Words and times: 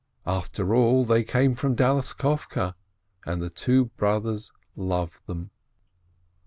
After 0.25 0.73
all, 0.73 1.05
they 1.05 1.23
came 1.23 1.53
from 1.53 1.75
Dalissovke, 1.75 2.73
and 3.23 3.39
the 3.39 3.51
two 3.51 3.85
brothers 3.97 4.51
loved 4.75 5.19
them. 5.27 5.51